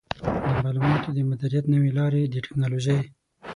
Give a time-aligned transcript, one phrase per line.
[0.43, 2.99] د معلوماتو د مدیریت نوې لارې د ټکنالوژۍ